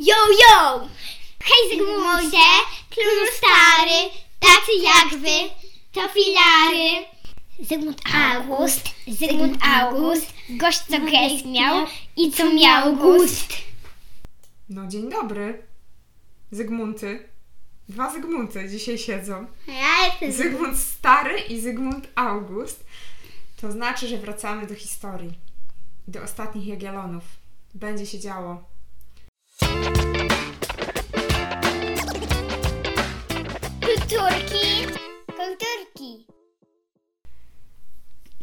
[0.00, 0.88] Yo, yo!
[1.44, 2.48] Hej Zygmuncie,
[2.90, 5.54] król stary, tacy jak wy,
[5.92, 7.06] to filary.
[7.60, 11.86] Zygmunt August, Zygmunt August, gość co gest miał
[12.16, 13.52] i co miał gust.
[14.68, 15.62] No dzień dobry.
[16.50, 17.28] Zygmunty.
[17.88, 19.46] Dwa Zygmunty dzisiaj siedzą.
[19.66, 22.84] Ja jestem Zygmunt Stary i Zygmunt August.
[23.60, 25.38] To znaczy, że wracamy do historii.
[26.08, 27.24] Do ostatnich Jagiellonów.
[27.74, 28.64] Będzie się działo.
[33.80, 34.86] Kulturki,
[35.26, 36.26] kulturki.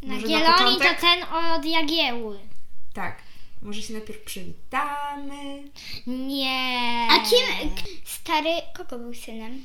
[0.03, 1.01] Może na to początek?
[1.01, 2.39] ten od Jagieły.
[2.93, 3.21] Tak.
[3.61, 5.63] Może się najpierw przywitamy.
[6.07, 7.07] Nie.
[7.11, 7.71] A kim
[8.05, 9.63] stary, kogo był synem?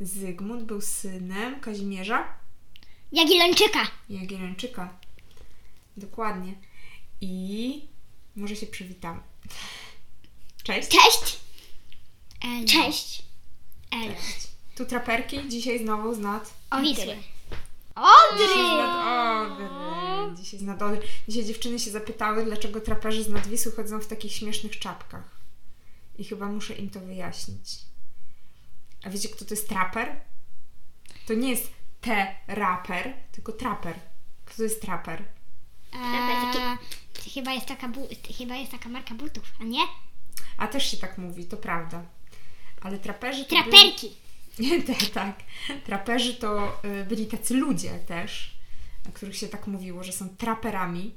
[0.00, 2.28] Zygmunt był synem Kazimierza
[3.12, 3.86] Jagiellończyka.
[4.10, 4.98] Jagiellończyka.
[5.96, 6.54] Dokładnie.
[7.20, 7.80] I
[8.36, 9.20] może się przywitamy.
[10.66, 10.88] Cześć.
[10.88, 11.36] Cześć.
[12.44, 12.64] El.
[12.66, 13.22] Cześć.
[13.90, 14.14] El.
[14.14, 14.46] Cześć.
[14.76, 16.54] Tu traperki, dzisiaj znowu z nad...
[16.82, 17.16] Wisły.
[18.38, 20.36] Dzisiaj z nad Odry.
[20.42, 21.02] Dzisiaj z nad Odry.
[21.28, 25.36] Dzisiaj dziewczyny się zapytały, dlaczego traperzy z nad Wisły chodzą w takich śmiesznych czapkach.
[26.18, 27.68] I chyba muszę im to wyjaśnić.
[29.04, 30.20] A wiecie, kto to jest traper?
[31.26, 33.94] To nie jest te raper, tylko traper.
[34.44, 35.24] Kto to jest traper?
[35.92, 36.76] A,
[37.34, 39.80] chyba, jest taka bu- chyba jest taka marka butów, a nie?
[40.56, 42.02] A też się tak mówi, to prawda.
[42.80, 43.70] Ale traperzy to byli...
[43.70, 44.16] Traperki.
[44.58, 45.42] Nie, te, tak.
[45.84, 48.56] Traperzy to y, byli tacy ludzie też,
[49.08, 51.14] o których się tak mówiło, że są traperami.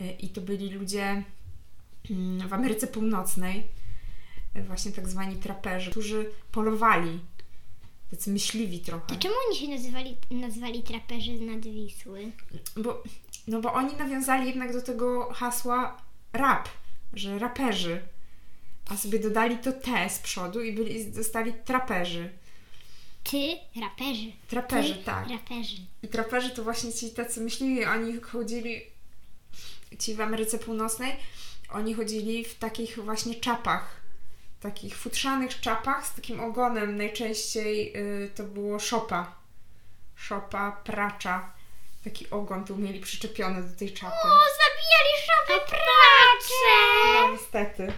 [0.00, 1.22] Y, I to byli ludzie
[2.10, 3.66] mm, w Ameryce Północnej,
[4.56, 7.20] y, właśnie tak zwani traperzy, którzy polowali.
[8.10, 9.06] Tacy myśliwi trochę.
[9.06, 12.32] To czemu oni się nazywali, nazwali traperzy z nad Wisły?
[12.76, 13.02] Bo,
[13.48, 16.68] no bo oni nawiązali jednak do tego hasła rap,
[17.12, 18.02] że raperzy.
[18.88, 22.30] A sobie dodali to T z przodu i byli, zostali traperzy.
[23.24, 24.32] Ty, raperzy.
[24.48, 25.28] Traperzy, Ty, tak.
[25.30, 25.76] Raperzy.
[26.02, 28.82] I traperzy to właśnie ci tacy myśliwi, oni chodzili,
[29.98, 31.16] ci w Ameryce Północnej,
[31.70, 34.00] oni chodzili w takich właśnie czapach,
[34.60, 36.96] takich futrzanych czapach z takim ogonem.
[36.96, 39.34] Najczęściej y, to było szopa.
[40.16, 41.52] Szopa, pracza.
[42.04, 44.16] Taki ogon tu mieli przyczepiony do tej czapy.
[44.24, 47.22] O, zabijali szopę pracze!
[47.22, 47.92] No niestety.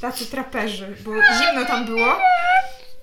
[0.00, 2.18] Tacy traperzy, bo zimno tam było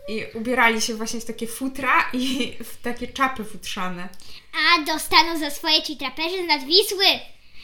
[0.10, 4.10] i ubierali się właśnie w takie futra i w takie czapy futrzane.
[4.54, 7.06] A dostaną za swoje ci traperzy z nad Wisły.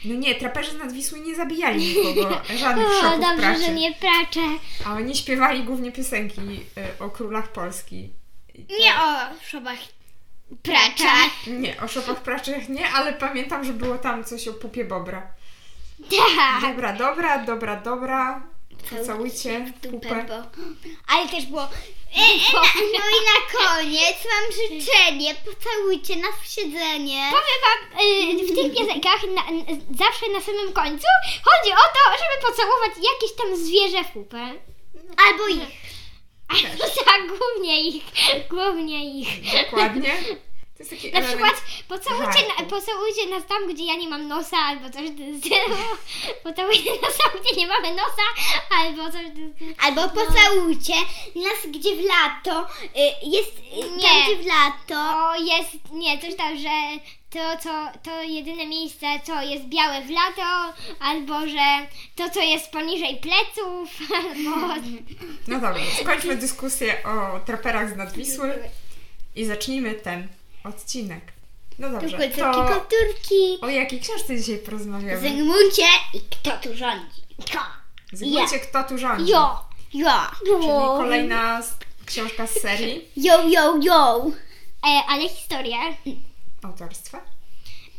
[0.04, 3.92] No nie, traperzy z nad Wisły nie zabijali nikogo, żadnych O, szopów dobrze, że nie
[3.94, 4.40] pracze.
[4.86, 6.40] A oni śpiewali głównie piosenki
[7.00, 8.10] y, o królach Polski.
[8.68, 9.16] To- Nie o
[9.50, 9.78] szobach
[10.62, 11.12] pracza.
[11.46, 15.22] Nie, o szopach praczych nie, ale pamiętam, że było tam coś o pupie Bobra.
[16.10, 16.60] Tak.
[16.70, 18.42] Dobra, dobra, dobra, dobra.
[18.90, 20.34] Pocałujcie w Dupę, bo...
[21.08, 21.62] Ale też było...
[21.62, 22.60] E, e, na,
[22.94, 25.34] no i na koniec mam życzenie.
[25.34, 27.30] Pocałujcie nas w siedzenie.
[27.30, 31.06] Powiem wam, y, w tych piosenkach na, n- zawsze na samym końcu
[31.44, 34.52] chodzi o to, żeby pocałować jakieś tam zwierzę w pupę.
[35.28, 35.96] Albo ich.
[36.48, 38.04] Albo tak, głównie ich,
[38.50, 39.28] głównie ich.
[39.64, 40.10] Dokładnie.
[40.76, 41.36] To jest taki Na element...
[41.36, 45.76] przykład pocałujcie, na, pocałujcie nas tam, gdzie ja nie mam nosa, albo coś tym stylu.
[46.44, 48.26] Pocałujcie nas tam, gdzie nie mamy nosa,
[48.80, 49.22] albo coś.
[49.78, 50.94] Albo pocałujcie
[51.34, 53.58] nas, gdzie w lato y, jest...
[53.58, 54.02] Y, Nie.
[54.02, 54.76] Tam, gdzie w lato...
[54.88, 56.68] To jest, nie, coś tam, że
[57.30, 61.86] to, co, to jedyne miejsce, co jest białe w lato, albo że
[62.16, 64.74] to, co jest poniżej pleców, albo...
[65.48, 68.58] No dobra, skończmy dyskusję o traperach z Nadwisły
[69.36, 70.28] i zacznijmy ten
[70.66, 71.32] odcinek.
[71.78, 73.58] No dobrze, Kulturki, to kulturki.
[73.60, 75.20] o jakiej książce dzisiaj porozmawiamy?
[75.20, 75.82] Zygmuncie
[76.14, 77.20] i kto tu rządzi?
[77.46, 77.58] Kto?
[78.12, 79.32] Zygmuncie, kto tu rządzi?
[79.32, 79.58] Jo,
[79.94, 80.10] jo.
[80.46, 80.66] Czyli
[80.96, 81.74] kolejna z-
[82.06, 84.26] książka z serii Yo, yo, yo.
[84.86, 85.78] E, ale historia
[86.62, 87.20] autorstwa.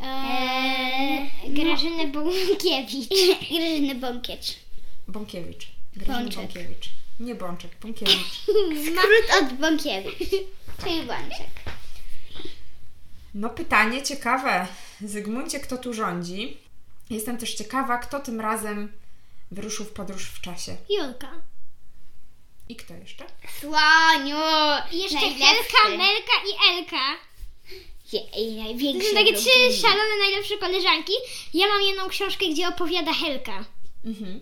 [0.04, 3.10] e, Grażyny Bąkiewicz.
[3.52, 4.56] Grażyny Bąkiecz.
[5.08, 5.68] Bąkiewicz.
[5.96, 6.42] Grażyna Bączek.
[6.46, 6.90] Bąkiewicz.
[7.20, 8.42] Nie Bączek, Bąkiewicz.
[8.86, 10.30] Skrót od Bąkiewicz.
[10.84, 11.48] Czyli Bączek.
[13.34, 14.68] No pytanie ciekawe.
[15.02, 16.58] Zygmuncie, kto tu rządzi?
[17.10, 18.92] Jestem też ciekawa, kto tym razem
[19.52, 20.78] wyruszył w podróż w czasie.
[20.90, 21.32] Julka.
[22.70, 23.26] I kto jeszcze?
[23.62, 24.38] Słoniu.
[24.92, 25.20] I jeszcze.
[25.20, 26.98] Helka, Melka i Elka.
[28.14, 31.14] Je- I To są takie trzy szalone najlepsze koleżanki.
[31.54, 33.66] Ja mam jedną książkę, gdzie opowiada Helka.
[34.06, 34.40] Mhm.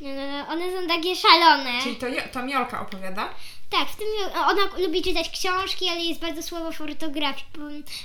[0.00, 1.82] No, no, no, one są takie szalone.
[1.82, 3.34] Czyli to, to Miolka opowiada?
[3.70, 7.46] Tak, w tym ona lubi czytać książki, ale jest bardzo słabo w ortografii.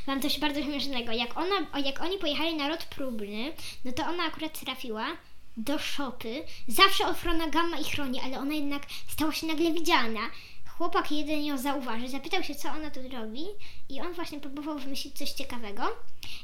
[0.08, 1.12] Wam coś bardzo śmiesznego.
[1.12, 3.54] Jak, ona, jak oni pojechali na rot próbny,
[3.86, 5.06] no to ona akurat trafiła
[5.58, 6.44] do szopy.
[6.68, 10.20] Zawsze ochrona gamma ich chroni, ale ona jednak stała się nagle widzialna.
[10.78, 13.46] Chłopak jeden ją zauważył, zapytał się, co ona tu robi
[13.90, 15.84] i on właśnie próbował wymyślić coś ciekawego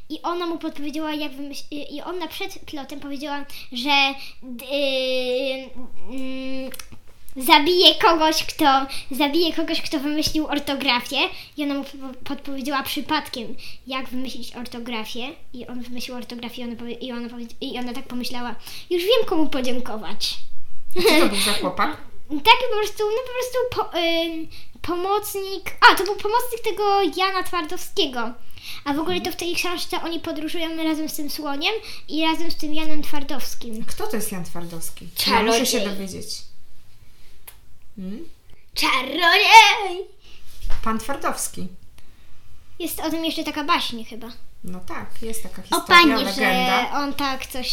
[0.10, 4.14] i ona mu podpowiedziała, jak wymyślić, i ona przed plotem powiedziała, że
[4.44, 5.70] yy,
[6.10, 6.72] mm,
[7.46, 11.18] zabije kogoś, kto zabije kogoś, kto wymyślił ortografię
[11.58, 13.56] i ona mu po- podpowiedziała przypadkiem,
[13.88, 17.94] jak wymyślić ortografię i on wymyślił ortografię i ona, powie, i ona, powie, i ona
[17.94, 18.56] tak pomyślała,
[18.90, 20.36] już wiem komu podziękować.
[20.96, 21.98] Co to był za chłopak?
[22.30, 23.58] Taki po prostu, no po prostu
[23.92, 24.48] po, ym,
[24.82, 28.34] pomocnik, a to był pomocnik tego Jana Twardowskiego.
[28.86, 31.74] A w ogóle to w tej książce oni podróżują razem z tym słoniem
[32.08, 33.86] i razem z tym Janem Twardowskim.
[33.86, 35.08] Kto to jest Jan Twardowski?
[35.28, 35.98] Ja muszę się Czarodziej.
[35.98, 36.28] dowiedzieć.
[38.00, 38.26] Hmm?
[38.74, 40.08] Czarodziej!
[40.84, 41.68] Pan Twardowski.
[42.80, 44.28] Jest o tym jeszcze taka baśń chyba.
[44.64, 46.82] No tak, jest taka historia, panie, że legenda.
[46.82, 47.70] Że on tak coś,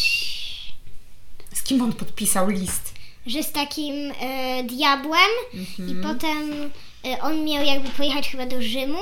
[1.53, 2.93] Z kim on podpisał list?
[3.25, 5.89] że z takim e, diabłem Mhm.
[5.89, 6.71] i potem
[7.05, 8.99] e, on miał jakby pojechać chyba do Rzymu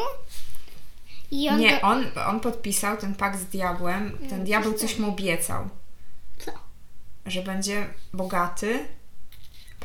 [1.31, 4.17] i on Nie, on, on podpisał ten pakt z diabłem.
[4.29, 5.69] Ten diabeł coś mu obiecał.
[6.45, 6.51] Co?
[7.25, 8.85] Że będzie bogaty.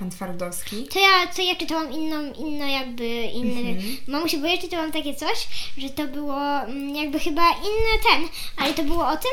[0.00, 0.86] Pan Twardowski.
[0.92, 3.96] To ja, to ja czytałam inną, inno jakby, inny, Mhm.
[4.08, 5.46] mamusiu, bo ja czytałam takie coś,
[5.78, 9.30] że to było mm, jakby chyba inny ten, ale to było o tym,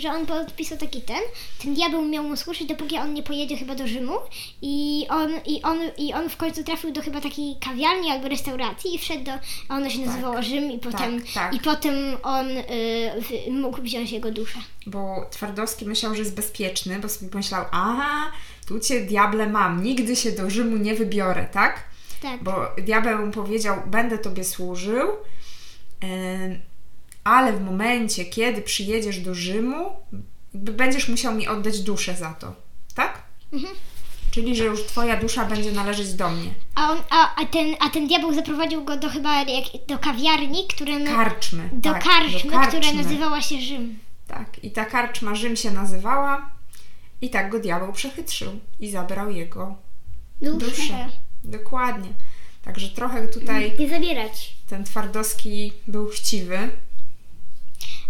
[0.00, 1.20] że on podpisał taki ten,
[1.62, 4.12] ten diabeł miał mu służyć, dopóki on nie pojedzie chyba do Rzymu
[4.62, 8.94] i on, i on, i on w końcu trafił do chyba takiej kawiarni albo restauracji
[8.94, 9.32] i wszedł do,
[9.68, 11.54] a ona się nazywała Rzym i potem, tak.
[11.54, 12.62] i potem on y,
[13.50, 14.58] mógł wziąć jego duszę.
[14.86, 18.32] Bo Twardowski myślał, że jest bezpieczny, bo sobie pomyślał, aha,
[18.70, 21.84] tu cię diable mam, nigdy się do Rzymu nie wybiorę, tak?
[22.22, 22.42] Tak.
[22.42, 25.08] Bo diabeł mu powiedział, będę tobie służył,
[27.24, 29.90] ale w momencie, kiedy przyjedziesz do Rzymu,
[30.54, 32.54] będziesz musiał mi oddać duszę za to,
[32.94, 33.22] tak?
[33.52, 33.74] Mhm.
[34.30, 36.50] Czyli, że już twoja dusza będzie należeć do mnie.
[36.74, 40.66] A, on, a, a, ten, a ten diabeł zaprowadził go do chyba jak, do kawiarni,
[40.68, 41.70] która na, Karczmy.
[41.72, 43.02] do, tak, karczmy, do która karczmy.
[43.02, 43.98] nazywała się Rzym.
[44.26, 46.59] Tak, i ta karczma Rzym się nazywała
[47.20, 49.74] i tak go diabeł przechytrzył i zabrał jego
[50.40, 51.08] duszę.
[51.44, 52.08] Dokładnie.
[52.62, 54.54] Także trochę tutaj Nie zabierać.
[54.66, 56.58] ten Twardowski był chciwy.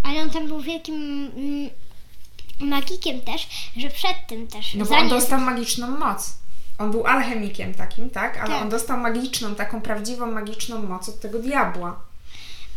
[0.03, 1.71] Ale on tam był wielkim mm,
[2.61, 4.75] magikiem też, że przed tym też.
[4.75, 6.39] No bo on dostał magiczną moc.
[6.79, 8.37] On był alchemikiem takim, tak?
[8.39, 8.63] Ale Tak.
[8.63, 12.05] on dostał magiczną, taką prawdziwą magiczną moc od tego diabła.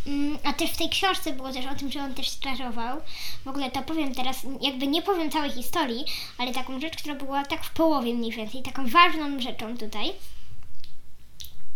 [0.06, 3.00] Mm, a też w tej książce było też o tym, że on też czarował.
[3.44, 6.04] W ogóle to powiem teraz, jakby nie powiem całej historii,
[6.38, 10.12] ale taką rzecz, która była tak w połowie mniej więcej, taką ważną rzeczą tutaj,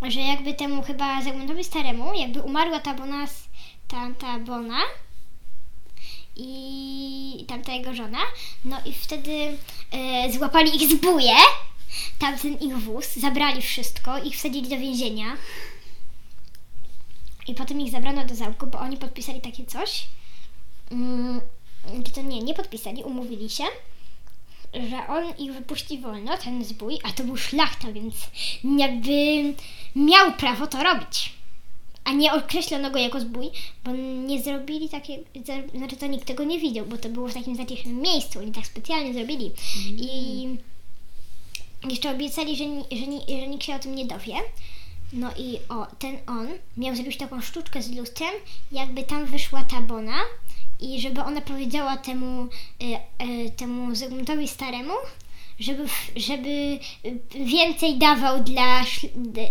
[0.02, 3.26] że jakby temu chyba Zygmuntowi Staremu, jakby umarła ta Bona,
[3.88, 4.80] ta, ta Bona
[6.36, 8.18] i tamta jego żona,
[8.64, 9.58] no i wtedy
[9.92, 11.34] e, złapali ich zbóje,
[12.18, 15.36] tamten ich wóz, zabrali wszystko, ich wsadzili do więzienia
[17.48, 20.04] i potem ich zabrano do zamku, bo oni podpisali takie coś.
[20.90, 21.40] Mm,
[22.14, 23.64] to nie, nie podpisali, umówili się,
[24.90, 28.14] że on ich wypuści wolno, ten zbój, a to był szlachta, więc
[28.78, 29.10] jakby
[29.96, 31.32] miał prawo to robić.
[32.04, 33.50] A nie określono go jako zbój,
[33.84, 33.90] bo
[34.26, 37.56] nie zrobili takie, za- znaczy to nikt tego nie widział, bo to było w takim
[37.56, 39.50] zacisznym miejscu, oni tak specjalnie zrobili.
[39.90, 40.48] I
[41.90, 42.64] jeszcze obiecali, że,
[42.96, 44.34] że, że nikt się o tym nie dowie.
[45.12, 48.34] No i o, ten on miał zrobić taką sztuczkę z lustrem,
[48.72, 50.18] jakby tam wyszła ta Bona
[50.80, 52.48] i żeby ona powiedziała temu,
[52.82, 54.92] y, y, temu Zygmuntowi Staremu,
[55.60, 55.84] żeby,
[56.16, 56.48] żeby
[57.04, 58.84] y, więcej dawał dla,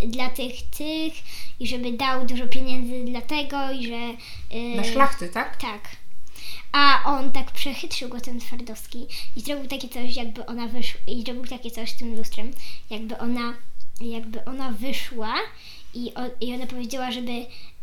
[0.06, 1.12] dla tych, tych
[1.60, 4.16] i żeby dał dużo pieniędzy dla tego i że...
[4.56, 5.56] y, Na szlachty, tak?
[5.56, 5.80] tak.
[6.72, 11.22] A on tak przechytrzył go ten Twardowski i zrobił takie coś, jakby ona wyszła, i
[11.22, 12.50] zrobił takie coś z tym lustrem,
[12.90, 13.54] jakby ona,
[14.00, 15.34] jakby ona wyszła
[15.94, 17.32] i, o, i ona powiedziała, żeby,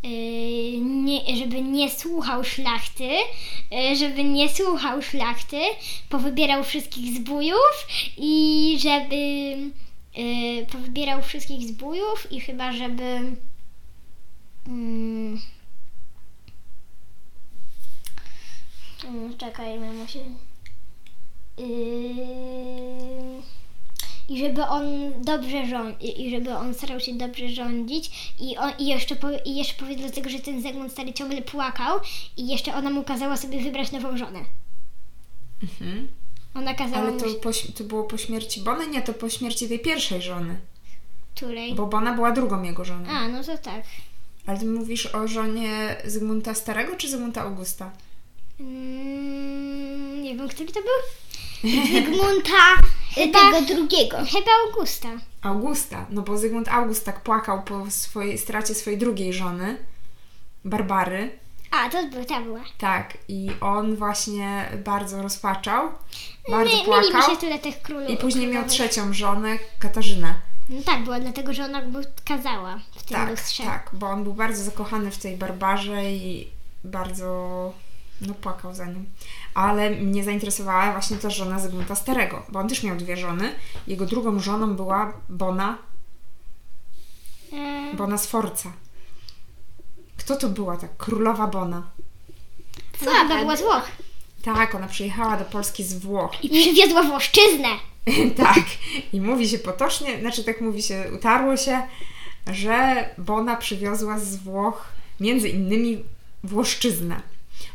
[0.03, 3.09] yy, nie, żeby nie słuchał szlachty,
[3.71, 5.61] yy, żeby nie słuchał szlachty,
[6.09, 9.15] powybierał wszystkich zbójów i żeby
[10.15, 13.35] yy, powybierał wszystkich zbójów i chyba, żeby
[14.67, 15.41] mm,
[19.37, 20.19] Czekaj, mamo się.
[21.57, 23.54] Yy...
[24.29, 24.85] I żeby on
[25.23, 29.55] dobrze rządził, i żeby on starał się dobrze rządzić i, on, i, jeszcze powie, i
[29.55, 31.99] jeszcze powie dlatego, że ten Zygmunt stary ciągle płakał
[32.37, 34.39] i jeszcze ona mu kazała sobie wybrać nową żonę.
[35.63, 36.07] Mhm.
[36.55, 37.19] Ona kazała Ale mu...
[37.19, 38.87] to, po, śm- to było po śmierci Bony?
[38.87, 40.59] Nie, to po śmierci tej pierwszej żony.
[41.35, 41.75] Której?
[41.75, 43.09] Bo Bona była drugą jego żoną.
[43.09, 43.83] A, no to tak.
[44.45, 47.91] Ale ty mówisz o żonie Zygmunta Starego czy Zygmunta Augusta?
[48.59, 51.24] Mm, nie wiem, który to był?
[51.93, 52.51] Zygmunta
[53.15, 54.17] Chyba- tego drugiego.
[54.17, 55.09] Chyba Augusta.
[55.41, 59.77] Augusta, no bo Zygmunt August tak płakał po swojej stracie swojej drugiej żony,
[60.65, 61.39] Barbary.
[61.71, 62.59] A, to była, ta była.
[62.77, 65.89] Tak, i on właśnie bardzo rozpaczał,
[66.49, 67.21] bardzo My, płakał.
[67.31, 68.09] się tyle tych królów.
[68.09, 70.35] I później miał trzecią żonę, Katarzynę.
[70.69, 73.63] No tak, było dlatego, że ona go kazała w tym Tak, lustrze.
[73.63, 76.47] tak, bo on był bardzo zakochany w tej Barbarze i
[76.83, 77.73] bardzo
[78.21, 79.05] no, płakał za nią.
[79.53, 83.55] Ale mnie zainteresowała właśnie ta żona Zygmunta Starego, bo on też miał dwie żony.
[83.87, 85.77] Jego drugą żoną była Bona,
[87.53, 88.71] E, Bona Sforza.
[90.17, 91.83] Kto to była ta królowa Bona?
[93.05, 93.91] no, chyba była z Włoch.
[94.43, 96.43] Tak, ona przyjechała do Polski z Włoch.
[96.43, 97.67] I przywiozła Włoszczyznę.
[98.43, 98.63] tak.
[99.13, 101.81] I mówi się potocznie, znaczy tak mówi się, utarło się,
[102.47, 104.87] że Bona przywiozła z Włoch
[105.19, 106.03] między innymi
[106.43, 107.21] Włoszczyznę.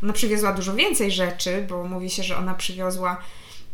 [0.03, 3.23] Ona przywiozła dużo więcej rzeczy, bo mówi się, że ona przywiozła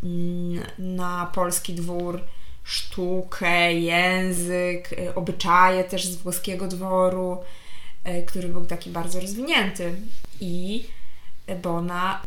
[0.02, 2.20] mm, na polski dwór
[2.64, 7.38] sztukę, język, y, obyczaje też z włoskiego dworu,
[8.06, 9.94] y, który był taki bardzo rozwinięty.
[10.40, 10.84] I
[11.62, 12.22] Bona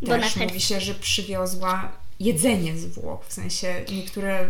[0.00, 0.46] też Bonaparte.
[0.46, 4.48] mówi się, że przywiozła jedzenie z Włoch, w sensie niektóre...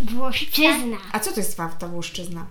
[0.00, 0.96] Włoszczyzna.
[1.12, 2.46] A co to jest ta Włoszczyzna?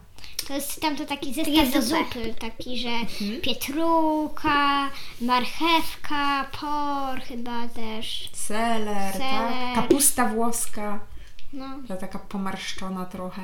[0.48, 2.36] To jest tam to taki zestaw do zupy.
[2.40, 3.42] taki, że Mhm.
[3.42, 4.90] pietrucha,
[5.22, 8.30] marchewka, por chyba też.
[8.34, 9.22] Seler, tak?
[9.22, 9.76] Seler.
[9.76, 11.00] Kapusta włoska,
[11.54, 11.66] No.
[11.88, 13.42] ta taka pomarszczona trochę.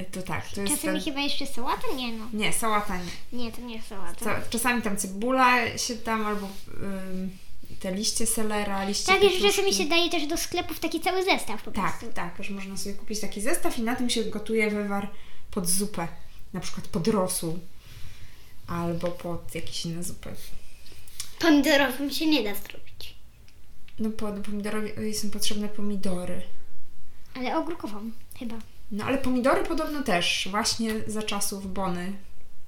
[0.00, 1.04] Y, To tak, to jest Czasami ten...
[1.04, 1.82] chyba jeszcze sałata?
[1.96, 2.26] Nie no.
[2.32, 3.38] Nie, sałata nie.
[3.44, 4.24] Nie, to nie sałata.
[4.24, 6.46] Ca- Czasami tam cebula się tam, albo
[6.82, 7.30] ym,
[7.80, 9.48] te liście selera, liście Tak, pietruszki.
[9.50, 12.14] czasami się daje też do sklepów taki cały zestaw po Tak, prostu.
[12.16, 15.08] tak, że można sobie kupić taki zestaw i na tym się gotuje wywar
[15.50, 16.08] pod zupę.
[16.52, 17.58] Na przykład pod rosół.
[18.66, 20.34] Albo pod jakieś inne zupy.
[21.38, 23.14] Pomidorowym się nie da zrobić.
[23.98, 26.42] No pod pomidorowi są potrzebne pomidory.
[27.34, 28.56] Ale ogórkową chyba.
[28.90, 32.12] No ale pomidory podobno też właśnie za czasów Bony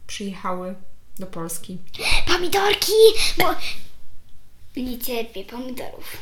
[0.06, 0.74] przyjechały
[1.18, 1.78] do Polski.
[2.32, 2.92] Pomidorki!
[3.38, 3.54] Bo
[4.76, 6.16] Nie cierpię pomidorów.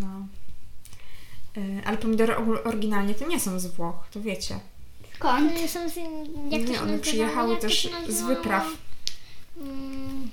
[0.00, 0.26] No.
[1.58, 4.60] Y, Ale pomidory oryginalnie to nie są z Włoch, to wiecie.
[5.14, 5.52] Skąd?
[5.52, 5.96] one są z,
[6.50, 8.66] jak to nie, one przyjechały Jak to też z wypraw.
[9.60, 10.30] Mm,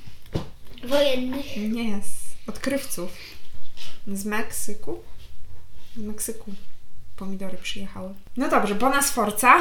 [0.84, 1.58] Wojennych.
[1.58, 3.12] Nie, z odkrywców.
[4.08, 5.00] Z Meksyku.
[5.98, 6.52] Z Meksyku
[7.18, 8.14] pomidory przyjechały.
[8.38, 9.54] No dobrze, Bona Sforza,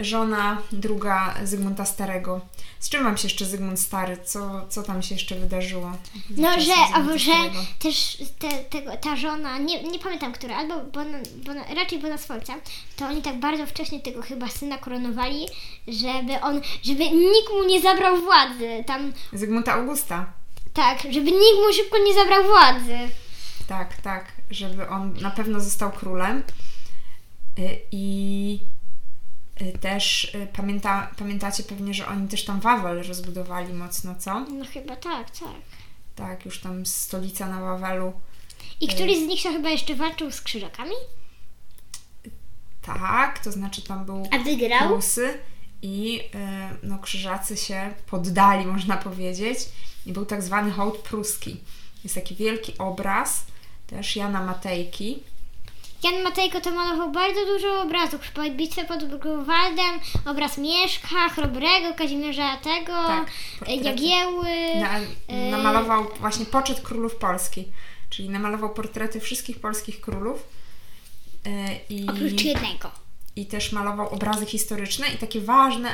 [0.00, 2.40] żona druga Zygmunta Starego.
[2.80, 4.16] Z czym wam się jeszcze Zygmunt Stary?
[4.24, 5.92] Co, co tam się jeszcze wydarzyło?
[6.30, 7.32] No, że, albo że
[7.78, 12.54] też te, tego, ta żona, nie, nie pamiętam która, albo Bona, Bona, raczej Bona Sforza,
[12.96, 15.46] to oni tak bardzo wcześnie tego chyba syna koronowali,
[15.88, 18.84] żeby on, żeby nikt mu nie zabrał władzy.
[18.86, 20.26] Tam, Zygmunta Augusta.
[20.74, 22.98] tak, żeby nikt mu szybko nie zabrał władzy.
[23.66, 26.42] Tak, tak, żeby on na pewno został królem.
[27.58, 28.60] Y, I
[29.62, 34.40] y, też y, pamięta, pamiętacie pewnie, że oni też tam Wawel rozbudowali mocno, co?
[34.40, 35.60] No chyba tak, tak.
[36.14, 38.12] Tak, już tam stolica na Wawelu.
[38.80, 40.94] I któryś z nich to chyba jeszcze walczył z krzyżakami?
[42.82, 44.88] Tak, to znaczy tam był A wygrał?
[44.88, 45.38] Prusy
[45.82, 46.22] i
[46.82, 49.58] no, krzyżacy się poddali, można powiedzieć.
[50.06, 51.60] I był tak zwany hołd pruski.
[52.04, 53.44] Jest taki wielki obraz
[53.86, 55.22] też Jana Matejki.
[56.02, 58.20] Jan Matejko to malował bardzo dużo obrazów.
[58.22, 63.30] Chyba bitwę pod Grunwaldem, obraz Mieszka, Chrobrego, Kazimierza tego, Tak,
[63.68, 63.76] e.
[63.76, 64.46] Jagieły.
[64.80, 67.64] Na, y- namalował właśnie poczet królów Polski,
[68.10, 70.42] czyli namalował portrety wszystkich polskich królów.
[71.46, 71.50] y,
[71.94, 72.90] I, Oprócz jednego.
[73.36, 75.88] I też malował obrazy historyczne i takie ważne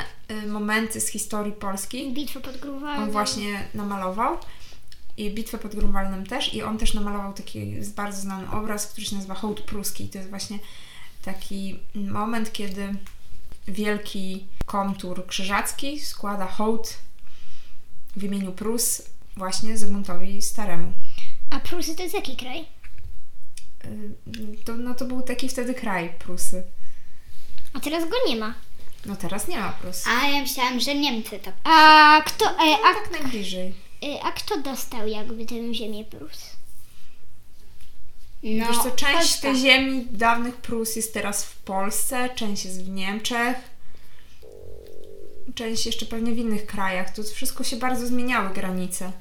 [0.48, 2.12] momenty z historii Polski.
[2.12, 3.02] Bitwę pod Grunwaldem.
[3.04, 4.36] On właśnie namalował.
[5.16, 6.54] I bitwę pod Grunwaldem też.
[6.54, 10.04] I on też namalował taki bardzo znany obraz, który się nazywa Hołd Pruski.
[10.04, 10.58] I to jest właśnie
[11.22, 12.94] taki moment, kiedy
[13.68, 16.96] wielki komtur krzyżacki składa hołd
[18.16, 19.02] w imieniu Prus
[19.36, 20.92] właśnie Zygmuntowi Staremu.
[21.50, 22.60] A Prusy to jest jaki kraj?
[23.84, 24.14] Y,
[24.64, 26.64] To, no to był taki wtedy kraj Prusy.
[27.72, 28.54] A teraz go nie ma.
[29.06, 30.04] No teraz nie ma Prus.
[30.06, 31.52] A ja myślałam, że Niemcy to.
[31.64, 33.74] A kto, e, a, Tak najbliżej.
[34.04, 36.50] E, a kto dostał jakby tę ziemię Prus?
[38.42, 39.40] No, Wiesz co, część Polska.
[39.42, 43.56] tej ziemi dawnych Prus jest teraz w Polsce, część jest w Niemczech,
[45.54, 47.14] część jeszcze pewnie w innych krajach.
[47.14, 49.12] To wszystko się bardzo zmieniały granice.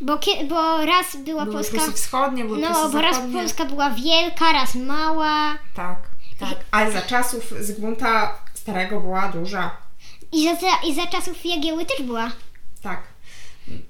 [0.00, 1.76] Bo, kie, bo raz była Były Polska...
[1.76, 3.16] Prusy wschodnie, były No, Prusy bo raz.
[3.32, 5.58] Polska była wielka, raz mała.
[5.74, 5.98] Tak,
[6.40, 6.54] tak.
[6.70, 9.76] Ale za czasów Zygmunta Starego była duża.
[10.32, 12.32] I za, za, I za czasów Jagieły też była.
[12.82, 13.11] Tak.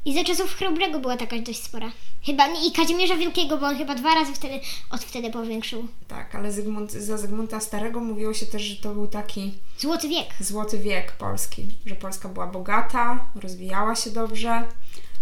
[0.04, 1.92] I za czasów Chrobrego była taka dość spora.
[2.26, 4.60] Chyba nie, i Kazimierza Wielkiego, bo on chyba dwa razy wtedy,
[4.90, 5.88] od wtedy powiększył.
[6.08, 10.26] Tak, ale Zygmunt, za Zygmunta Starego mówiło się też, że to był taki Złoty wiek.
[10.40, 14.62] złoty wiek Polski, że Polska była bogata, rozwijała się dobrze,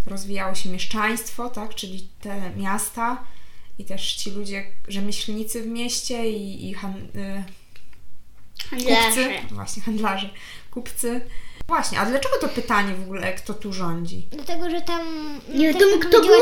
[0.06, 3.24] rozwijało się mieszczaństwo, tak, czyli te miasta
[3.78, 7.44] i też ci ludzie, rzemieślnicy w mieście i, i han, y,
[8.70, 9.30] kupcy, Handlarze.
[9.50, 10.30] właśnie handlarze,
[10.70, 11.20] kupcy.
[11.70, 14.26] Właśnie, a dlaczego to pytanie w ogóle, kto tu rządzi?
[14.30, 15.00] Dlatego, że tam...
[15.54, 16.36] Nie też wiadomo, kto rządziła-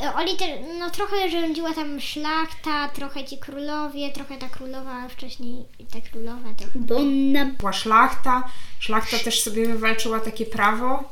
[0.00, 0.10] był?
[0.16, 0.44] Oli te,
[0.78, 6.54] no trochę rządziła tam szlachta, trochę ci królowie, trochę ta królowa, a wcześniej ta królowa
[6.58, 6.78] trochę.
[6.78, 7.44] Bonna.
[7.58, 8.42] Była szlachta,
[8.78, 11.04] szlachta też sobie wywalczyła takie prawo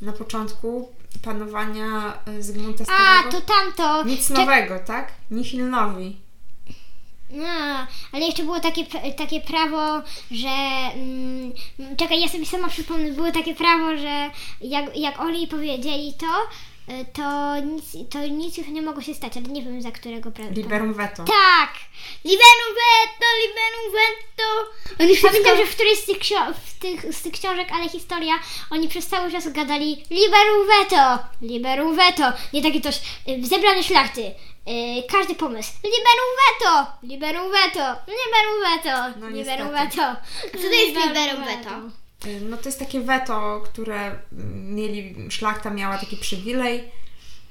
[0.00, 0.88] na początku
[1.22, 3.30] panowania y, Zygmunta A, Starego.
[3.30, 4.04] to tamto.
[4.04, 5.12] Nic Czek- nowego, tak?
[5.30, 6.16] Nihil nowi.
[7.30, 8.84] No, ale jeszcze było takie,
[9.16, 10.48] takie prawo, że.
[10.94, 11.52] Mm,
[11.96, 13.12] czekaj, ja sobie sama przypomnę.
[13.12, 14.30] Było takie prawo, że
[14.60, 16.26] jak, jak Oli powiedzieli to,
[17.12, 20.50] to nic, to nic już nie mogło się stać, ale nie wiem za którego prawa.
[20.50, 21.24] Liberum veto.
[21.24, 21.70] Tak!
[22.24, 24.48] Liberum veto, liberum veto.
[25.00, 25.56] Oni Pamiętam, wszystko...
[25.56, 28.34] że w którejś z tych, ksio- w tych, z tych książek, ale historia,
[28.70, 31.18] oni przez cały czas gadali Liberum veto!
[31.42, 32.32] Liberum veto!
[32.52, 32.96] Nie takie coś,
[33.28, 34.22] y, zebrane szlachty.
[34.22, 35.72] y, każdy pomysł.
[35.84, 36.86] Liberum veto!
[37.02, 37.96] Liberum veto!
[38.08, 39.18] Liberum veto!
[39.20, 40.16] No liberum veto!
[40.52, 41.70] Co to jest liberum veto?
[42.26, 44.18] Y, No to jest takie weto, które
[44.54, 46.84] mieli, szlachta miała taki przywilej.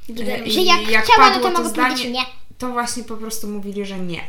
[0.09, 0.17] Y,
[0.51, 2.25] Że i jak, chciała, no padło to powiedzieć zdanie, nie.
[2.57, 4.21] to właśnie po prostu mówili, że nie.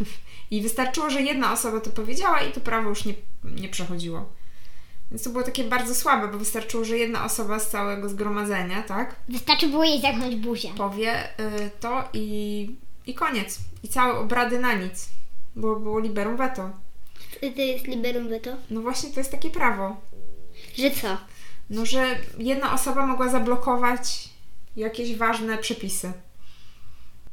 [0.50, 3.14] I wystarczyło, że jedna osoba to powiedziała i to prawo już nie,
[3.44, 4.28] nie przechodziło.
[5.10, 9.16] Więc to było takie bardzo słabe, bo wystarczyło, że jedna osoba z całego zgromadzenia, tak,
[9.28, 10.68] Wystarczy było jej zamknąć buzię.
[10.76, 12.70] powie y, to i,
[13.06, 13.58] i koniec.
[13.82, 15.08] I całe obrady na nic.
[15.56, 16.70] Bo było liberum veto.
[17.40, 18.50] To jest liberum veto.
[18.70, 19.96] No właśnie to jest takie prawo.
[20.78, 21.16] Że co?
[21.70, 24.28] No, że jedna osoba mogła zablokować
[24.76, 26.12] jakieś ważne przepisy.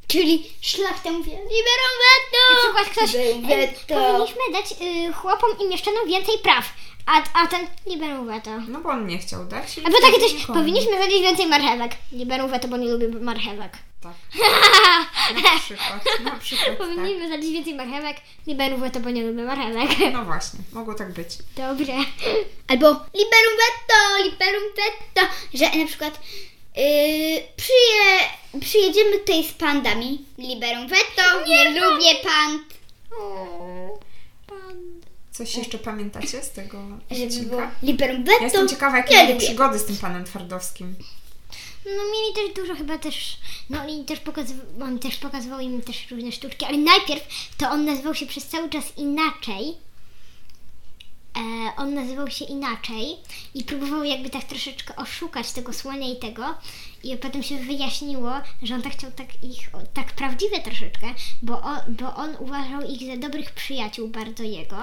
[0.08, 2.54] Czyli szlachta mówi liberum veto.
[2.54, 6.74] Na przykład ktoś, y, powinniśmy dać y, chłopom i mieszczanom więcej praw,
[7.06, 8.52] a, a ten liberum veto.
[8.68, 9.80] No bo on nie chciał dać.
[9.86, 11.92] Albo takie coś, powinniśmy zadzieć więcej marchewek.
[12.12, 13.78] Liberum veto, bo nie lubię marchewek.
[14.02, 14.14] Tak.
[15.44, 16.06] Na przykład.
[16.24, 16.78] Na przykład tak.
[16.78, 18.18] Powinniśmy zadzieć więcej marchewek.
[18.48, 19.90] Liberum veto, bo nie lubię marchewek.
[20.14, 21.30] No właśnie, mogło tak być.
[21.56, 21.94] Dobrze.
[22.68, 25.28] Albo liberum veto, liberum veto.
[25.54, 26.20] Że na przykład
[26.78, 26.84] yy,
[27.58, 28.20] przyje,
[28.62, 30.26] przyjedziemy tutaj z pandami.
[30.38, 32.64] Liberum veto, nie, lubię pand.
[35.32, 36.78] Coś jeszcze pamiętacie z tego
[37.12, 37.72] Żeby odcinka?
[37.84, 38.38] liberum veto.
[38.38, 39.46] Ja jestem ciekawa, jakie nie lubię.
[39.46, 40.96] przygody z tym panem Twardowskim.
[41.96, 43.38] No mieli też dużo chyba też,
[43.70, 47.24] no oni też pokazywał, on też pokazywał im też różne sztuczki, ale najpierw
[47.58, 49.78] to on nazywał się przez cały czas inaczej.
[51.38, 53.16] E, on nazywał się inaczej
[53.54, 56.56] i próbował jakby tak troszeczkę oszukać tego słonia i tego
[57.04, 58.32] i potem się wyjaśniło,
[58.64, 61.08] że on tak chciał tak ich, tak prawdziwe troszeczkę,
[61.42, 64.78] bo on, bo on uważał ich za dobrych przyjaciół bardzo jego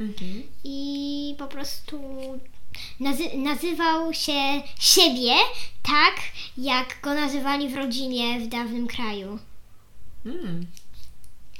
[0.00, 0.42] Mhm.
[0.64, 1.98] i po prostu
[3.00, 5.32] nazy- nazywał się siebie
[5.82, 6.14] tak,
[6.58, 9.38] jak go nazywali w rodzinie w dawnym kraju.
[10.26, 10.66] Mm,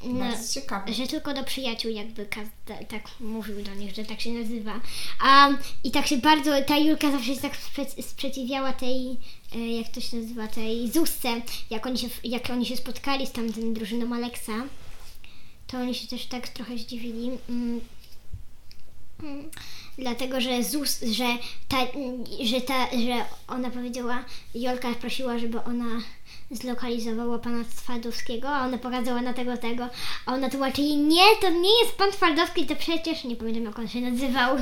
[0.05, 0.93] No, bardzo ciekawe.
[0.95, 4.81] że tylko do przyjaciół jakby kaz- tak mówił do nich, że tak się nazywa.
[5.25, 5.49] A,
[5.85, 9.17] I tak się bardzo, ta Julka zawsze się tak spre- sprzeciwiała tej,
[9.55, 11.29] e, jak to się nazywa, tej Zusce,
[11.71, 14.53] jak oni się, jak oni się spotkali z tamtym drużyną Aleksa,
[15.67, 17.31] to oni się też tak trochę zdziwili.
[17.49, 17.81] Mm.
[19.23, 19.51] Mm.
[19.99, 21.25] Dlatego, że Zus, że
[21.69, 21.77] ta,
[22.45, 24.25] że ta, że ona powiedziała,
[24.55, 26.01] Jolka prosiła, żeby ona
[26.51, 29.89] zlokalizowała pana Twardowskiego, a ona pokazała na tego, tego,
[30.27, 33.79] a ona tłumaczy jej, nie, to nie jest pan Twardowski, to przecież, nie pamiętam jak
[33.79, 34.57] on się nazywał.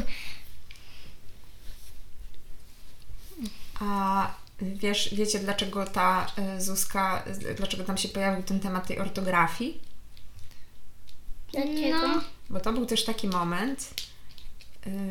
[3.81, 8.99] A wiesz, wiecie dlaczego ta y, Zuzka, y, dlaczego tam się pojawił ten temat tej
[8.99, 9.81] ortografii?
[11.53, 12.09] Dlaczego?
[12.09, 12.21] No.
[12.51, 13.95] Bo to był też taki moment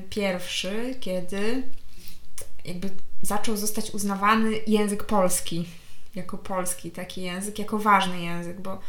[0.09, 1.63] pierwszy, kiedy
[2.65, 2.89] jakby
[3.21, 5.65] zaczął zostać uznawany język polski
[6.15, 8.79] jako polski, taki język, jako ważny język, bo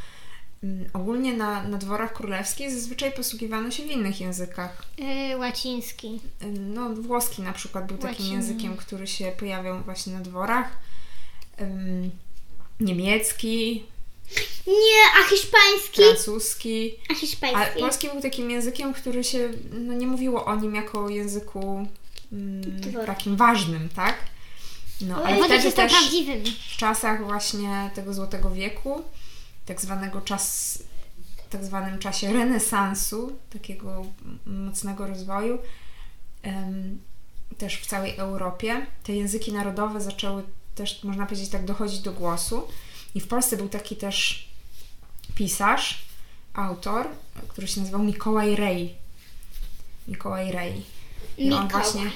[0.65, 4.85] mm, ogólnie na, na dworach królewskich zazwyczaj posługiwano się w innych językach.
[4.99, 6.21] Yy, łaciński.
[6.43, 8.35] Y, No, włoski na przykład był takim Łaciny.
[8.37, 10.79] językiem, który się pojawiał właśnie na dworach.
[12.81, 13.85] Niemiecki,
[14.67, 16.03] Nie, a hiszpański?
[16.03, 16.95] francuski.
[17.09, 17.81] A A hiszpański.
[17.81, 21.87] polski był takim językiem, który się, no nie mówiło o nim jako o języku
[22.33, 24.17] mm, takim ważnym, tak?
[25.01, 26.43] No, ale Ale wtedy też prawdziwym.
[26.75, 29.03] w czasach właśnie tego Złotego Wieku,
[29.67, 30.79] tak zwanego czas,
[31.51, 34.07] tak zwanym czasie renesansu, takiego
[34.47, 35.59] mocnego rozwoju,
[36.43, 37.01] em,
[37.59, 38.87] też w całej Europie.
[39.03, 40.43] Te języki narodowe zaczęły
[40.75, 42.69] też, można powiedzieć, tak dochodzić do głosu.
[43.15, 44.49] I w Polsce był taki też
[45.35, 46.05] pisarz,
[46.55, 47.09] autor,
[47.49, 48.95] który się nazywał Mikołaj Rej.
[50.09, 50.83] Mikołaj Rej.
[51.39, 51.85] I on Mikołaj.
[51.85, 52.11] właśnie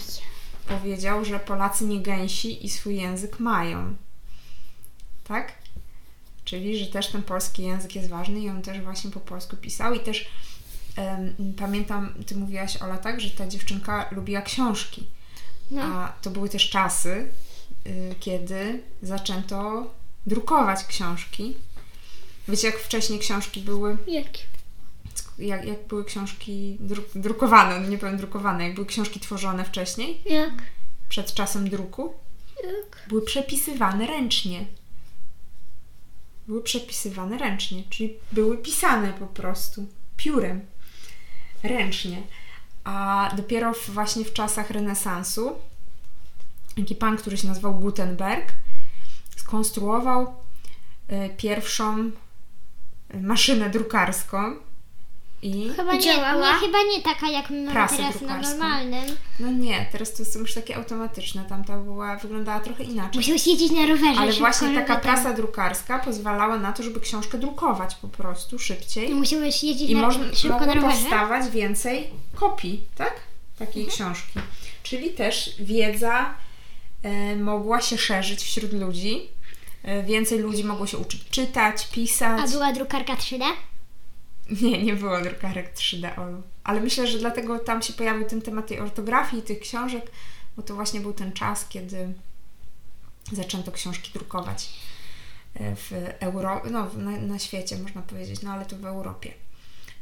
[0.68, 3.96] powiedział, że Polacy nie gęsi i swój język mają.
[5.24, 5.52] Tak?
[6.44, 9.94] Czyli, że też ten polski język jest ważny i on też właśnie po polsku pisał.
[9.94, 10.28] I też
[10.96, 15.06] em, pamiętam, ty mówiłaś Ola tak, że ta dziewczynka lubiła książki.
[15.70, 15.82] No.
[15.82, 17.28] A to były też czasy,
[17.86, 19.90] y, kiedy zaczęto
[20.28, 21.56] drukować książki.
[22.48, 24.42] Wiecie, jak wcześniej książki były, Jakie?
[25.38, 30.22] jak, jak były książki dru- drukowane, no nie powiem drukowane, jak były książki tworzone wcześniej,
[30.26, 30.52] Jak?
[31.08, 32.14] przed czasem druku,
[32.64, 33.08] Jak?
[33.08, 34.64] były przepisywane ręcznie.
[36.46, 39.86] Były przepisywane ręcznie, czyli były pisane po prostu
[40.16, 40.60] piórem,
[41.62, 42.22] ręcznie.
[42.84, 45.52] A dopiero w, właśnie w czasach renesansu
[46.76, 48.52] taki pan, który się nazywał Gutenberg,
[49.58, 50.22] skonstruował
[51.12, 51.98] y, pierwszą
[53.14, 54.56] y, maszynę drukarską
[55.42, 56.52] i Chyba nie, Działała?
[56.52, 59.04] nie, chyba nie taka jak my mamy teraz na normalnym.
[59.40, 63.16] no nie, teraz to są już takie automatyczne, tamta była, wyglądała trochę inaczej.
[63.20, 64.20] Musiałeś jeździć na rowerze.
[64.20, 69.64] Ale właśnie taka prasa drukarska pozwalała na to, żeby książkę drukować po prostu szybciej Musiałeś
[69.64, 70.96] jeździć i na, można, szybko na rowerze.
[70.96, 73.14] powstawać więcej kopii, tak?
[73.58, 73.96] Takiej Mhm.
[74.14, 74.38] książki.
[74.82, 76.34] Czyli też wiedza
[77.02, 79.28] e, mogła się szerzyć wśród ludzi.
[79.82, 82.40] E, więcej ludzi mogło się uczyć czytać, pisać.
[82.40, 83.44] A była drukarka 3D?
[84.62, 86.42] Nie, nie było drukarek 3D, Olu.
[86.64, 90.10] Ale myślę, że dlatego tam się pojawił ten temat tej ortografii, tych książek,
[90.56, 92.12] bo to właśnie był ten czas, kiedy
[93.32, 94.68] zaczęto książki drukować
[95.54, 99.32] e, w Euro, no, na, na świecie, można powiedzieć, no ale to w Europie.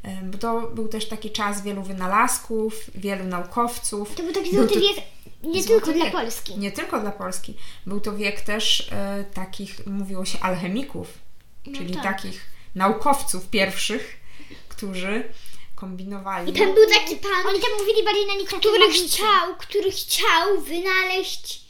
[0.03, 4.15] E, Bo to był też taki czas wielu wynalazków, wielu naukowców.
[4.15, 6.13] To był taki złoty wiek nie Złoty tylko dla wiek.
[6.13, 6.57] Polski.
[6.57, 7.53] Nie tylko dla Polski.
[7.85, 11.07] Był to wiek też e, takich, mówiło się, alchemików,
[11.75, 12.03] czyli tak.
[12.03, 12.41] takich
[12.75, 14.17] naukowców pierwszych,
[14.69, 15.23] którzy
[15.75, 16.51] kombinowali.
[16.51, 20.61] I tam był taki pan, Oni tam mówili bardziej na nich który chciał, który chciał
[20.61, 21.67] wynaleźć...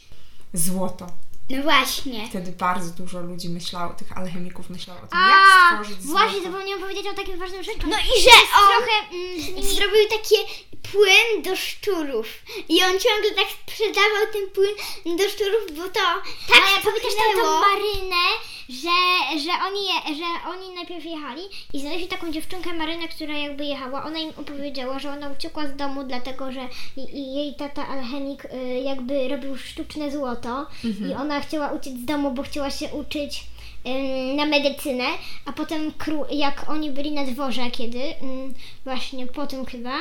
[0.53, 1.07] Złoto.
[1.49, 2.27] No właśnie.
[2.29, 5.47] Wtedy bardzo dużo ludzi myślało, tych alchemików myślało o tym, A, jak
[5.81, 6.51] stworzyć właśnie złoto.
[6.51, 7.79] zapomniałam powiedzieć o takim ważnym rzeczy.
[7.87, 8.29] No i że
[8.59, 10.35] on trochę mm, zrobił takie
[10.91, 12.27] płyn do szczurów.
[12.69, 17.43] I on ciągle tak sprzedawał ten płyn do szczurów, bo to tak Ale pamiętasz tam
[17.43, 17.59] tą.
[17.59, 18.25] Marynę,
[18.69, 21.41] że, że, oni, je- że oni najpierw jechali
[21.73, 24.03] i znaleźli taką dziewczynkę Marynę, która jakby jechała.
[24.03, 26.67] Ona im opowiedziała, że ona uciekła z domu, dlatego że
[27.13, 30.65] jej tata alchemik y, jakby robił sztuczne złoto
[31.11, 33.43] i ona chciała uciec z domu, bo chciała się uczyć
[33.87, 35.05] ym, na medycynę,
[35.45, 35.91] a potem
[36.31, 38.53] jak oni byli na dworze kiedy, ym,
[38.83, 39.93] właśnie po tym chyba,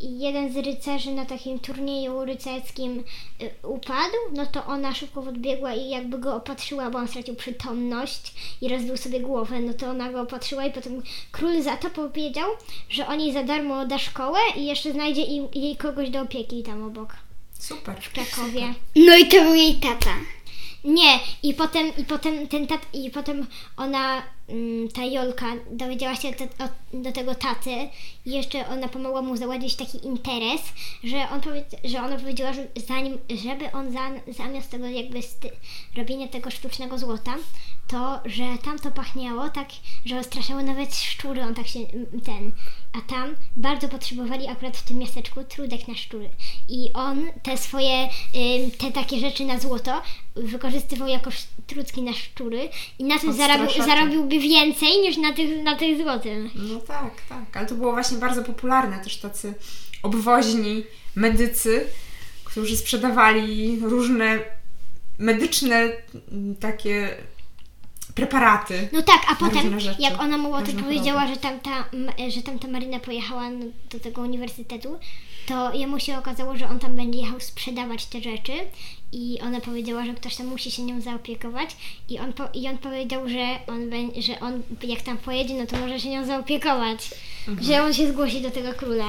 [0.00, 3.04] i jeden z rycerzy na takim turnieju rycerskim
[3.42, 8.34] y, upadł, no to ona szybko odbiegła i jakby go opatrzyła, bo on stracił przytomność
[8.60, 12.50] i rozbił sobie głowę, no to ona go opatrzyła i potem król za to powiedział,
[12.88, 16.62] że on jej za darmo da szkołę i jeszcze znajdzie im, jej kogoś do opieki
[16.62, 17.16] tam obok,
[17.58, 17.96] Super.
[18.00, 18.74] w Krakowie.
[18.96, 20.14] No i to był jej tata.
[20.84, 24.22] Nie, i potem, i potem ten tat, i potem ona,
[24.94, 27.70] ta Jolka, dowiedziała się te, o, do tego taty
[28.26, 30.60] i jeszcze ona pomogła mu załadzić taki interes,
[31.04, 35.50] że, on powie, że ona powiedziała, że zanim, żeby on za, zamiast tego jakby sty,
[35.96, 37.34] robienia tego sztucznego złota,
[37.88, 39.68] to, że tam to pachniało tak,
[40.04, 42.52] że straszało nawet szczury, on tak się, m, ten,
[42.92, 46.30] a tam bardzo potrzebowali akurat w tym miasteczku trudek na szczury.
[46.68, 48.08] I on te swoje,
[48.78, 50.02] te takie rzeczy na złoto
[50.34, 51.30] wykorzystywał jako
[51.66, 56.50] trudki na szczury i na tym zarobił, zarobiłby więcej niż na tych, na tych złotym.
[56.54, 57.56] No tak, tak.
[57.56, 58.98] Ale to było właśnie bardzo popularne.
[58.98, 59.54] Też tacy
[60.02, 61.86] obwoźni medycy,
[62.44, 64.38] którzy sprzedawali różne
[65.18, 65.88] medyczne
[66.60, 67.16] takie
[68.18, 68.88] preparaty.
[68.92, 72.42] No tak, a potem rzeczy, jak ona mu o tym powiedziała, że tamta, m- że
[72.42, 74.98] tamta Maryna pojechała n- do tego uniwersytetu,
[75.46, 78.52] to jemu się okazało, że on tam będzie jechał sprzedawać te rzeczy
[79.12, 81.76] i ona powiedziała, że ktoś tam musi się nią zaopiekować
[82.08, 85.66] i on, po, i on powiedział, że on, bę- że on jak tam pojedzie, no
[85.66, 87.10] to może się nią zaopiekować,
[87.48, 87.66] Mhm.
[87.66, 89.08] że on się zgłosi do tego króla.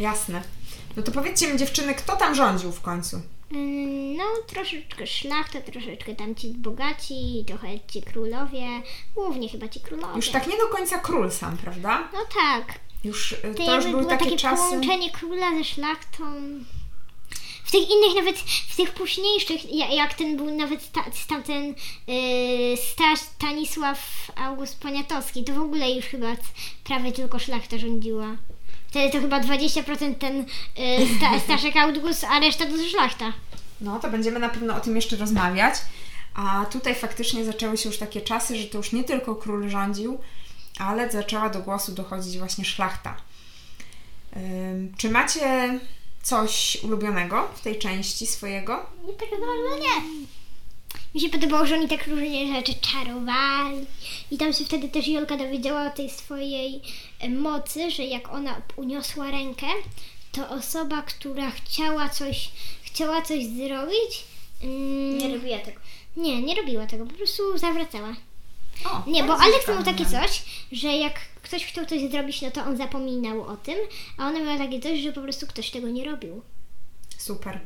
[0.00, 0.42] Jasne.
[0.96, 3.20] No to powiedzcie mi dziewczyny, kto tam rządził w końcu?
[3.52, 8.66] Ym, No, troszeczkę szlachta, troszeczkę tam ci bogaci, trochę ci królowie,
[9.14, 10.16] głównie chyba ci królowie.
[10.16, 12.08] Już tak nie do końca król sam, prawda?
[12.12, 12.78] No tak.
[13.04, 14.56] Już y, To, to już były było takie takie czasy.
[14.62, 16.24] połączenie króla ze szlachtą.
[17.64, 18.36] W tych innych, nawet
[18.68, 21.74] w tych późniejszych, ja- jak ten był nawet sta, tamten
[22.06, 22.76] yy,
[23.16, 26.26] Stanisław August Poniatowski, to w ogóle już chyba
[26.84, 28.36] prawie tylko szlachta rządziła.
[28.94, 30.46] Wtedy to chyba 20% ten y,
[31.16, 33.32] sta, Staszek August, a reszta to szlachta.
[33.80, 35.74] No, to będziemy na pewno o tym jeszcze rozmawiać.
[36.34, 40.18] A tutaj faktycznie zaczęły się już takie czasy, że to już nie tylko król rządził,
[40.78, 43.16] ale zaczęła do głosu dochodzić właśnie szlachta.
[44.36, 45.78] Ym, czy macie
[46.22, 48.86] coś ulubionego w tej części swojego?
[49.06, 50.26] Nie tak bardzo nie.
[51.14, 53.86] Mi się podobało, że oni tak różnie rzeczy czarowali.
[54.30, 56.80] I tam się wtedy też Jolka dowiedziała o tej swojej
[57.20, 59.66] e, mocy, że jak ona uniosła rękę,
[60.32, 62.50] to osoba, która chciała coś,
[62.82, 64.24] chciała coś zrobić.
[64.62, 65.80] mm, Nie robię tego.
[66.16, 68.16] nie, nie robiła tego, po prostu zawracała.
[68.84, 69.74] O, Nie, bo ciekawe.
[69.74, 73.74] miał takie coś, że jak ktoś chciał coś zrobić, no to on zapominał o tym,
[74.18, 76.42] a ona miała takie coś, że po prostu ktoś tego nie robił.
[77.18, 77.60] Super.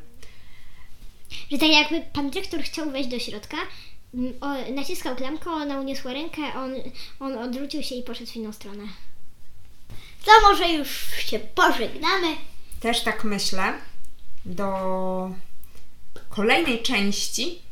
[1.50, 3.56] Że tak jakby pan dyrektor chciał wejść do środka,
[4.40, 6.74] o, naciskał klamkę, ona uniosła rękę, on,
[7.20, 8.84] on odwrócił się i poszedł w inną stronę.
[10.24, 12.36] To może już się pożegnamy.
[12.80, 13.72] Też tak myślę.
[14.46, 15.30] Do
[16.28, 17.62] kolejnej części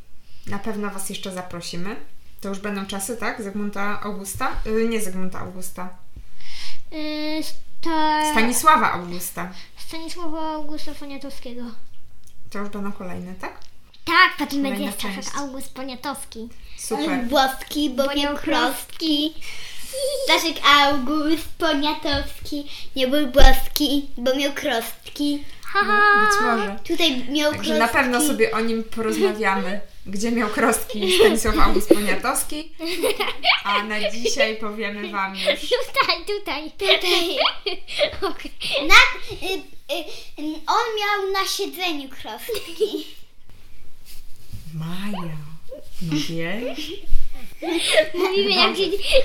[0.46, 1.96] na pewno Was jeszcze zaprosimy.
[2.40, 3.42] To już będą czasy, tak?
[3.42, 4.60] Zygmunta Augusta?
[4.66, 5.96] Yy, nie Zygmunta Augusta.
[6.92, 8.30] Yy, sta...
[8.32, 9.52] Stanisława Augusta.
[9.76, 11.62] Stanisława Augusta Poniatowskiego.
[12.56, 13.58] To już będą kolejne, tak?
[14.04, 15.28] Tak, potem Kolejna będzie Staszek część.
[15.38, 16.48] August Poniatowski.
[16.78, 17.28] Super.
[17.28, 19.34] Włoski, bo miał krostki.
[20.24, 25.44] Staszek August Poniatowski nie był włoski, bo miał krostki.
[25.62, 26.26] Haha!
[26.26, 26.76] Być może.
[26.88, 27.96] Tutaj miał Także krostki.
[27.96, 29.80] na pewno sobie o nim porozmawiamy.
[30.06, 32.72] Gdzie miał krostki Stanisław August Poniatowski.
[33.64, 35.44] A na dzisiaj powiemy Wam już.
[35.60, 36.70] Tutaj, tutaj.
[36.70, 37.38] Tutaj.
[38.30, 38.52] Okej.
[38.88, 38.94] Na,
[39.46, 39.75] y,
[40.66, 43.06] on miał na siedzeniu krostki.
[44.74, 45.36] Maja.
[46.02, 46.92] No wiesz?
[48.18, 48.78] Mówimy jak,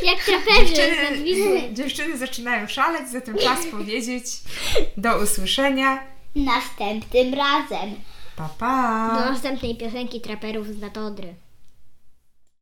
[0.04, 0.74] jak traperzy.
[1.26, 4.26] Dziewczyny, dziewczyny zaczynają szaleć, zatem czas powiedzieć
[4.98, 6.04] do usłyszenia.
[6.36, 7.96] Następnym razem.
[8.36, 9.16] Pa, pa.
[9.20, 11.34] Do następnej piosenki traperów z Natodry.